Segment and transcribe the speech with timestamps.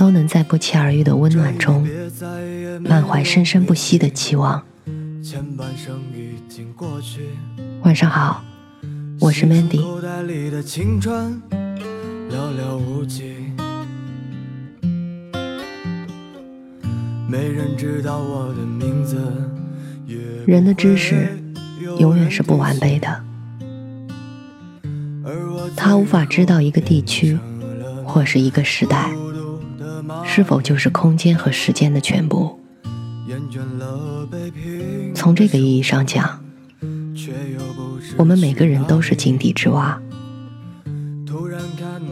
[0.00, 1.86] 都能在不期而遇的温暖中，
[2.80, 4.64] 满怀生生不息的期望。
[7.82, 8.42] 晚上好，
[9.20, 9.84] 我是 Mandy。
[20.46, 21.28] 人的知识
[21.98, 23.22] 永远是不完备的，
[25.76, 27.38] 他无法知道一个地区
[28.06, 29.10] 或是一个时代
[30.24, 32.58] 是否就是空间和时间的全部。
[35.14, 36.42] 从这个意义上讲，
[38.16, 40.00] 我们每个人都是井底之蛙，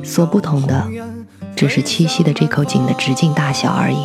[0.04, 0.86] 所不同的
[1.56, 3.96] 只是栖息的这口井的直径大小而已。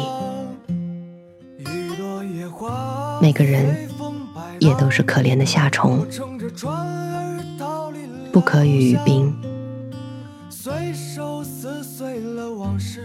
[3.21, 3.89] 每个人
[4.59, 6.05] 也都是可怜的夏虫，
[8.31, 9.33] 不可与于冰。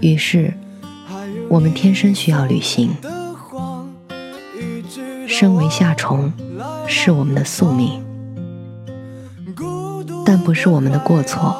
[0.00, 0.54] 于是，
[1.50, 2.94] 我们天生需要旅行。
[5.26, 6.32] 身为夏虫，
[6.86, 8.02] 是我们的宿命，
[10.24, 11.56] 但不是我们的过错。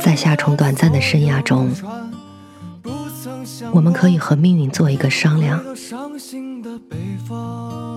[0.00, 1.70] 在夏虫短暂的生涯中。
[3.72, 5.60] 我们可以和命运做一个商量，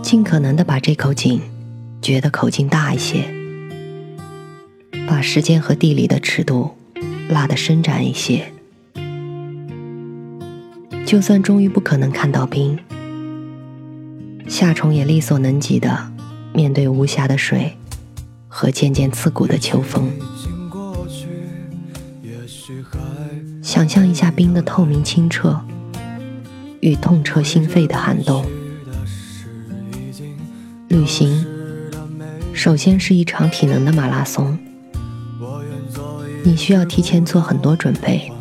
[0.02, 1.40] 尽可能的把这口井
[2.02, 3.32] 掘得口径大一些，
[5.08, 6.72] 把时间和地理的尺度
[7.30, 8.52] 拉得伸展一些。
[11.12, 12.80] 就算终于不可能看到冰，
[14.48, 16.10] 夏虫也力所能及的
[16.54, 17.76] 面对无暇的水
[18.48, 20.10] 和渐渐刺骨的秋风。
[23.62, 25.60] 想象一下冰的透明清澈，
[26.80, 28.46] 与痛彻心扉的寒冬。
[30.88, 31.46] 旅行
[32.54, 34.58] 首先是一场体能的马拉松，
[36.46, 38.32] 你需要提前做很多准备。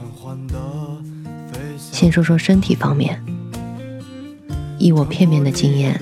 [2.00, 3.22] 先说说身体方面，
[4.78, 6.00] 以我片面的经验，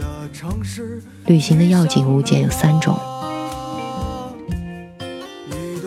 [1.26, 2.96] 旅行的要紧物件有三种。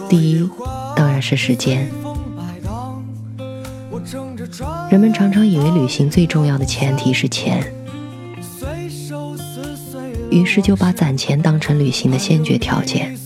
[0.09, 0.49] 第一，
[0.97, 1.89] 当然是时间。
[4.89, 7.73] 人们常常以为旅行最重要的前提是钱，
[10.29, 13.17] 于是就把攒钱当成旅行的先决条件。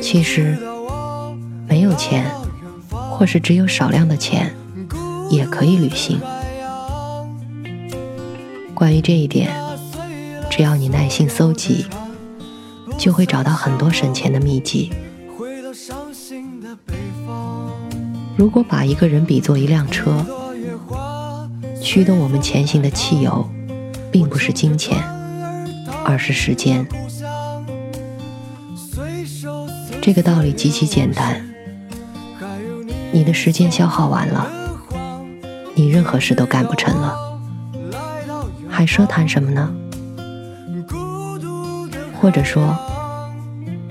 [0.00, 0.56] 其实，
[1.68, 2.24] 没有钱，
[3.20, 4.50] 或是只有少量的钱，
[5.28, 6.18] 也可以旅行。
[8.74, 9.52] 关于这一点，
[10.48, 11.84] 只要你耐心搜集，
[12.96, 14.90] 就会找到很多省钱的秘籍。
[18.38, 20.24] 如果把一个人比作一辆车，
[21.82, 23.46] 驱动我们前行的汽油，
[24.10, 24.96] 并不是金钱，
[26.06, 26.86] 而是时间。
[30.00, 31.49] 这个道理极其简单。
[33.12, 34.46] 你的时间消耗完了，
[35.74, 37.16] 你任何事都干不成了，
[38.68, 39.72] 还奢谈什么呢？
[42.20, 42.76] 或者说，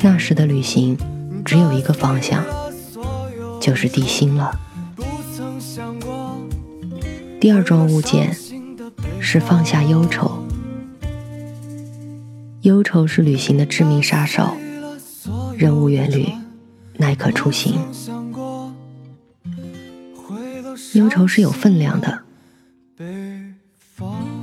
[0.01, 0.97] 那时的旅行
[1.43, 2.43] 只有一个方向。
[3.59, 4.57] 就是地心了。
[7.41, 8.33] 第二桩物件
[9.19, 10.45] 是放下忧愁，
[12.61, 14.55] 忧愁是旅行的致命杀手。
[15.57, 16.29] 人无远虑，
[16.95, 17.77] 乃可出行。
[20.93, 22.23] 忧愁是有分量的，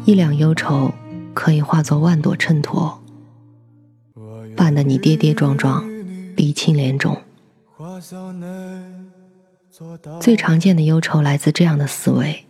[0.05, 0.93] 一两忧愁
[1.34, 3.03] 可以化作万朵衬托，
[4.57, 5.84] 伴得你跌跌撞撞，
[6.37, 7.21] 鼻青脸肿。
[10.21, 12.47] 最常见的忧愁来自这样的思维：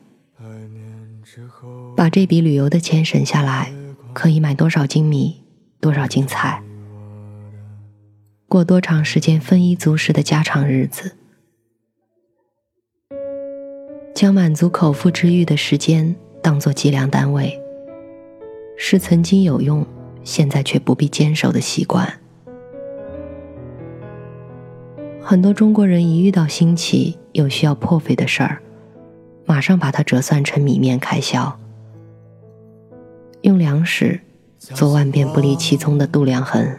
[1.96, 3.72] 把这笔旅游的钱省下来，
[4.12, 5.42] 可以买多少斤米、
[5.80, 6.62] 多少斤菜，
[8.46, 11.16] 过多长时间丰衣足食的家常日子，
[14.16, 17.60] 将满足口腹之欲的时间当作计量单位，
[18.78, 19.86] 是曾经有用，
[20.24, 22.10] 现在却不必坚守的习惯。
[25.20, 28.62] 很多中国人一遇到新奇又需要破费的事儿，
[29.44, 31.58] 马上把它折算成米面开销，
[33.42, 34.18] 用粮食
[34.58, 36.78] 做万变不离其宗的度量衡，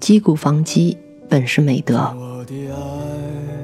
[0.00, 0.98] 击鼓防饥
[1.28, 2.12] 本是美德，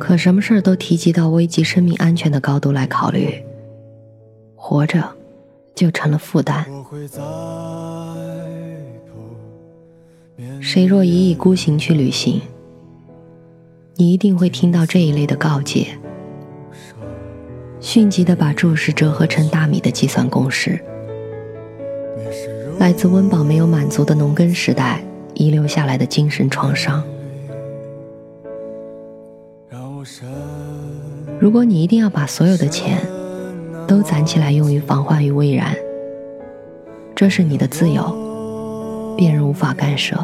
[0.00, 3.44] 可什么事儿都提及到危及生命安全的高度来考虑，
[4.56, 5.06] 活着
[5.74, 6.66] 就成了负担。
[10.60, 12.40] 谁若一意孤行去旅行，
[13.96, 15.86] 你一定会听到这一类的告诫，
[17.78, 20.82] 迅疾的把注释折合成大米的计算公式。
[22.78, 25.04] 来自温饱没有满足的农耕时代
[25.34, 27.04] 遗留下来的精神创伤。
[31.38, 33.06] 如果你一定要把所有的钱
[33.86, 35.74] 都攒起来用于防患于未然，
[37.14, 40.16] 这是你的自由，别人无法干涉。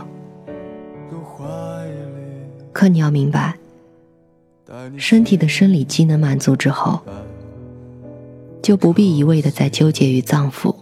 [2.73, 3.57] 可你要明白，
[4.97, 7.01] 身体的生理机能满足之后，
[8.63, 10.75] 就不必一味的再纠结于脏腑，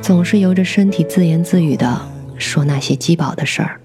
[0.00, 2.00] 总是由着身体自言自语的
[2.36, 3.80] 说那些饥饱的事儿。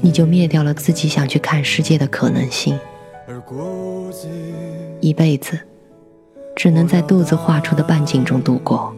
[0.00, 2.78] 你就灭掉了自己想去看世界的可能性，
[5.00, 5.58] 一辈子
[6.54, 8.94] 只能在肚子画出的半径中度过。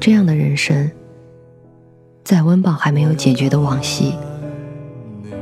[0.00, 0.90] 这样的人生，
[2.24, 4.14] 在温饱还没有解决的往昔，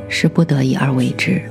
[0.08, 1.42] 是不得已而为之，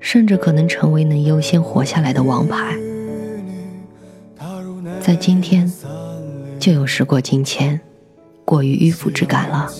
[0.00, 2.76] 甚至可能成为能优先活下来的王牌。
[5.00, 5.70] 在今天，
[6.58, 7.80] 就有时过境迁。
[8.46, 9.72] 过于迂腐之感了。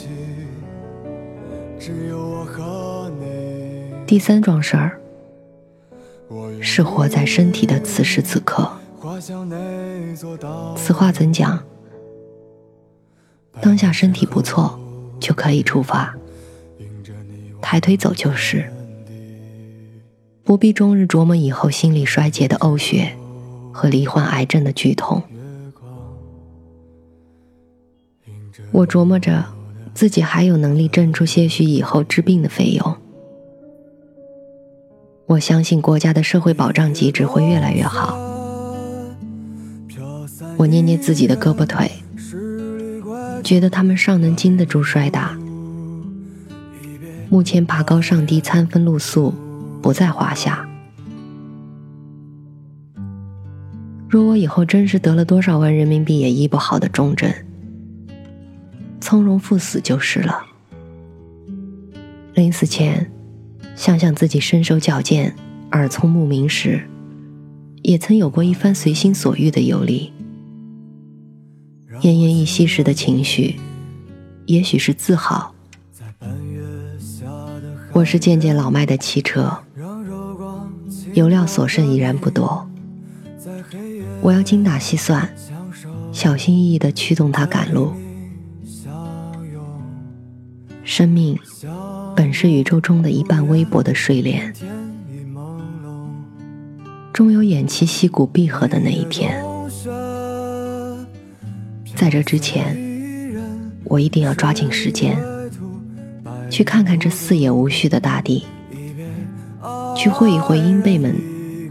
[4.06, 5.00] 第三桩事儿
[6.60, 8.70] 是活在身体的此时此刻。
[10.76, 11.62] 此话怎讲？
[13.60, 14.78] 当下身体不错，
[15.18, 16.14] 就可以出发，
[17.62, 18.70] 抬腿走就是，
[20.42, 23.16] 不必终日琢磨以后心理衰竭的呕血
[23.72, 25.22] 和罹患癌症的剧痛。
[28.72, 29.44] 我琢磨着，
[29.94, 32.96] 自己还有能力挣出些许以后治病的费用。
[35.26, 38.18] 我相信国家的社会保障机制会越来越好。
[40.56, 41.90] 我捏捏自己的胳膊腿，
[43.42, 45.36] 觉得他们尚能经得住摔打。
[47.30, 49.34] 目前爬高上低、餐风露宿
[49.82, 50.68] 不在话下。
[54.08, 57.32] 若我以后真是得了多少万人民币也医不好的重症，
[59.00, 60.46] 从容赴死就是了。
[62.34, 63.10] 临死前，
[63.76, 65.34] 想想自己身手矫健、
[65.72, 66.88] 耳聪目明时，
[67.82, 70.12] 也曾有过一番随心所欲的游历。
[72.00, 73.56] 奄奄一息时的情绪，
[74.46, 75.54] 也许是自豪。
[77.92, 79.56] 我是渐渐老迈的汽车，
[81.12, 82.68] 油料所剩已然不多。
[84.20, 85.32] 我要精打细算，
[86.12, 87.92] 小心翼翼地驱动它赶路。
[90.82, 91.38] 生命
[92.16, 94.52] 本是宇宙中的一半微薄的睡莲，
[97.12, 99.42] 终有偃旗息鼓闭合的那一天。
[101.96, 102.76] 在这之前，
[103.84, 105.16] 我一定要抓紧时间，
[106.50, 108.44] 去看看这四野无序的大地，
[109.96, 111.16] 去会一会鹰辈们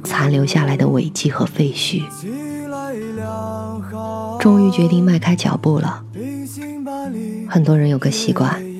[0.03, 2.03] 残留下来的尾迹和废墟。
[4.39, 6.03] 终于决定迈开脚步了。
[7.47, 8.72] 很多人有个习惯。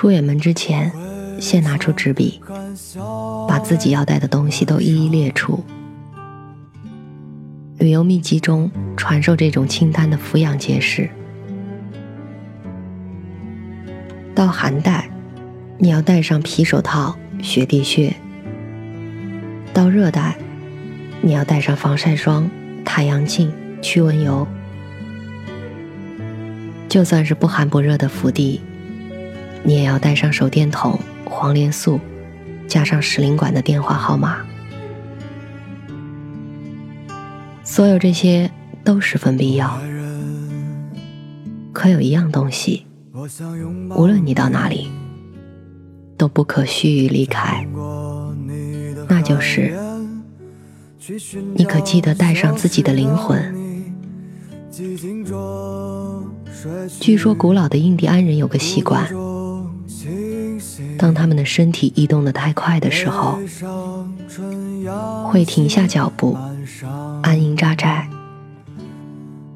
[0.00, 0.90] 出远门之前，
[1.38, 2.40] 先拿出纸笔，
[3.46, 5.62] 把自己要带的东西都一一列出。
[7.76, 11.10] 旅游秘籍中传授这种清单的俯仰节式。
[14.34, 15.10] 到寒带，
[15.76, 18.14] 你要戴上皮手套、雪地靴；
[19.74, 20.34] 到热带，
[21.20, 22.50] 你要带上防晒霜、
[22.86, 23.52] 太阳镜、
[23.82, 24.48] 驱蚊油。
[26.88, 28.62] 就算是不寒不热的福地。
[29.62, 32.00] 你也要带上手电筒、黄连素，
[32.66, 34.38] 加上使领馆的电话号码。
[37.62, 38.50] 所有这些
[38.82, 39.80] 都十分必要。
[41.72, 42.84] 可有一样东西，
[43.96, 44.88] 无论你到哪里，
[46.16, 47.64] 都不可须臾离开，
[49.08, 49.72] 那就是，
[51.54, 53.54] 你可记得带上自己的灵魂。
[56.98, 59.08] 据说古老的印第安人有个习惯。
[61.00, 63.38] 当他们的身体移动的太快的时候，
[65.24, 66.36] 会停下脚步，
[67.22, 68.06] 安营扎寨，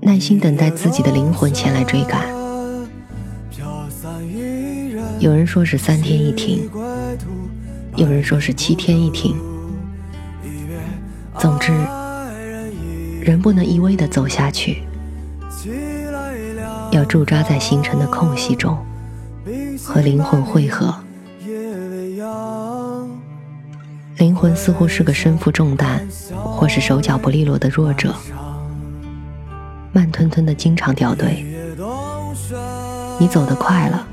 [0.00, 2.26] 耐心等待自己的灵魂前来追赶。
[5.20, 6.66] 有人说是三天一停，
[7.94, 9.36] 有人说是七天一停。
[11.38, 11.72] 总之，
[13.20, 14.82] 人不能一味的走下去，
[16.90, 18.78] 要驻扎在形成的空隙中，
[19.84, 21.03] 和灵魂汇合。
[24.44, 28.14] 魂似乎是个身负重担或是手脚不利落的弱者，
[29.90, 31.46] 慢吞吞的经常掉队。
[33.18, 34.06] 你走得快了，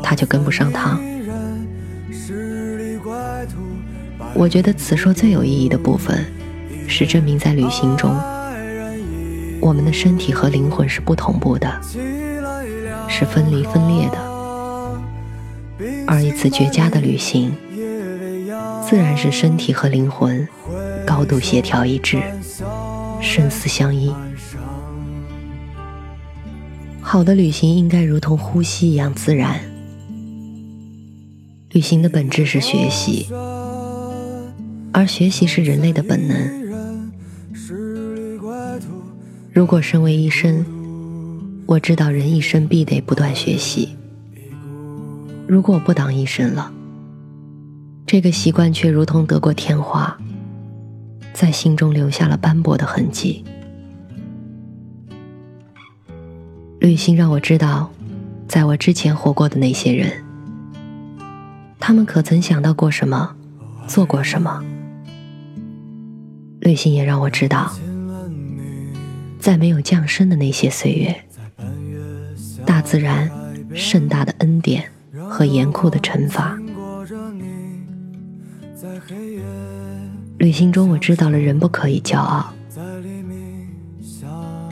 [0.00, 1.00] 他就跟不上趟。
[4.32, 6.24] 我觉得此说最有意义的部分，
[6.86, 8.16] 是证明在旅行中，
[9.60, 11.68] 我们的身体和灵魂是不同步的，
[13.08, 14.18] 是分离分裂的。
[16.06, 17.52] 而一次绝佳的旅行，
[18.86, 20.46] 自然是身体和灵魂
[21.06, 22.22] 高度协调一致，
[23.20, 24.12] 生死相依。
[27.00, 29.60] 好的旅行应该如同呼吸一样自然。
[31.70, 33.26] 旅行的本质是学习。
[34.92, 36.36] 而学习是人类的本能。
[39.52, 40.64] 如果身为医生，
[41.66, 43.96] 我知道人一生必得不断学习。
[45.48, 46.72] 如果我不当医生了，
[48.06, 50.16] 这个习惯却如同得过天花，
[51.32, 53.44] 在心中留下了斑驳的痕迹。
[56.78, 57.90] 旅行让我知道，
[58.46, 60.22] 在我之前活过的那些人，
[61.80, 63.34] 他们可曾想到过什么，
[63.86, 64.62] 做过什么。
[66.60, 67.72] 旅行也让我知道，
[69.38, 71.24] 在没有降生的那些岁月，
[72.66, 73.30] 大自然
[73.74, 74.84] 盛大的恩典
[75.28, 76.58] 和严酷的惩罚。
[80.44, 82.52] 旅行中，我知道了人不可以骄傲。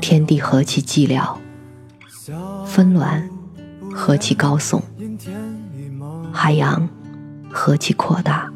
[0.02, 1.34] 天地何其寂寥，
[2.66, 3.26] 纷乱
[3.90, 4.82] 何其高耸，
[6.30, 6.86] 海洋
[7.50, 8.52] 何其扩大。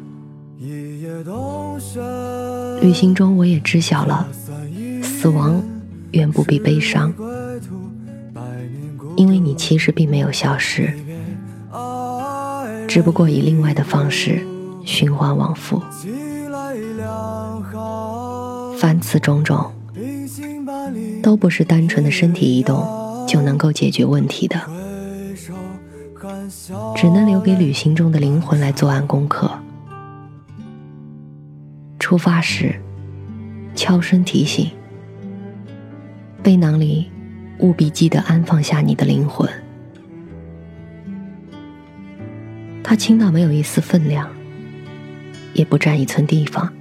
[2.81, 4.27] 旅行中，我也知晓了，
[5.01, 5.59] 死亡
[6.11, 7.11] 远不比悲伤，
[9.15, 10.93] 因为你其实并没有消失，
[12.87, 14.45] 只不过以另外的方式
[14.85, 15.81] 循环往复。
[18.79, 19.71] 凡此种种，
[21.23, 24.61] 都不是单纯的身体移动就能够解决问题的，
[26.95, 29.51] 只能留给旅行中的灵魂来作案功课。
[31.99, 32.79] 出发时，
[33.75, 34.69] 悄声提醒：
[36.43, 37.09] 背囊里
[37.59, 39.49] 务必记得安放下你的灵魂。
[42.83, 44.29] 它轻到没有一丝分量，
[45.53, 46.71] 也不占一寸地方，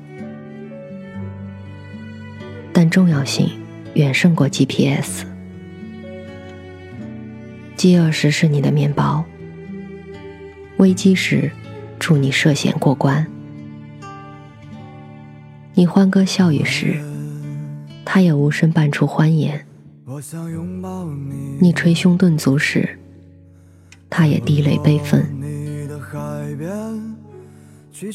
[2.89, 3.51] 重要性
[3.95, 5.25] 远胜过 GPS。
[7.77, 9.25] 饥饿时是你的面包，
[10.79, 11.51] 危机时
[11.99, 13.27] 助你涉险过关。
[15.75, 16.99] 你欢歌笑语时，
[18.05, 19.59] 他也无声伴出欢颜；
[21.61, 22.99] 你捶胸顿足时，
[24.09, 25.23] 他也滴泪悲愤。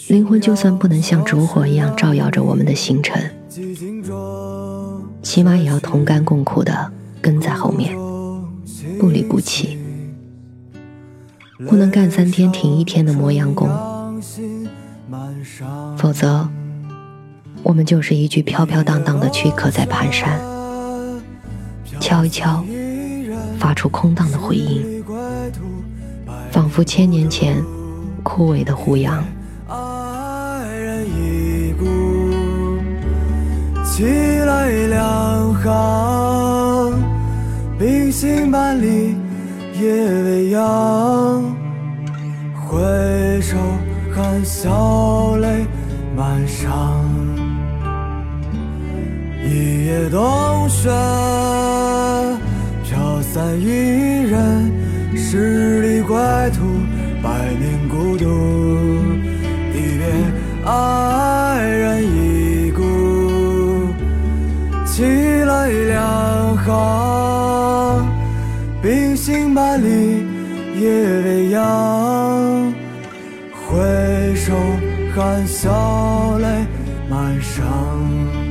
[0.10, 3.22] 灵魂就算不能像烛火一样照耀着我们的行程，
[5.22, 7.96] 起码也要同甘共苦的跟在后面，
[9.00, 9.78] 不离不弃，
[11.68, 13.70] 不能干三天停一天的磨洋工，
[15.98, 16.50] 否则。
[17.64, 20.26] 我们就是一具飘飘荡荡的躯壳在蹒跚，
[22.00, 22.66] 敲一敲，
[23.60, 25.04] 发出空荡的回音，
[26.50, 27.64] 仿佛千年前
[28.24, 29.24] 枯萎的胡杨。
[33.92, 36.94] 起来两行，
[37.78, 39.18] 冰心万里
[39.78, 39.92] 夜
[40.24, 41.44] 未央，
[42.56, 42.80] 回
[43.42, 43.58] 首
[44.16, 45.66] 含笑泪
[46.16, 46.70] 满裳。
[49.44, 50.90] 一夜冬雪，
[52.86, 54.72] 飘散一人，
[55.18, 56.16] 十里归
[56.54, 56.64] 途，
[57.22, 57.30] 百
[57.60, 58.24] 年孤独。
[59.74, 60.06] 一别
[60.66, 62.02] 爱人
[65.70, 68.08] 两行，
[68.82, 70.26] 冰心万里
[70.80, 72.74] 夜未央。
[73.54, 74.54] 回首
[75.16, 76.66] 含笑泪
[77.10, 78.51] 满裳。